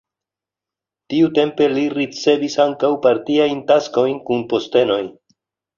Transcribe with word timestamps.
Tiutempe 1.13 1.67
li 1.75 1.83
ricevis 1.97 2.57
ankaŭ 2.67 2.93
partiajn 3.07 3.65
taskojn 3.73 4.21
kun 4.31 4.47
postenoj. 4.55 5.03